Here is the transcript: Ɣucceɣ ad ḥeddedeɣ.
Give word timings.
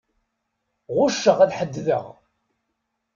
Ɣucceɣ 0.95 1.37
ad 1.41 1.51
ḥeddedeɣ. 1.57 2.05